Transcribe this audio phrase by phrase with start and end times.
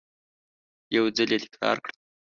[0.95, 1.93] یو ځل یې تکرار کړه!